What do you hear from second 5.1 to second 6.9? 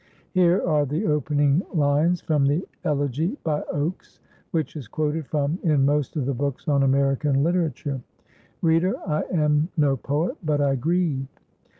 from in most of the books on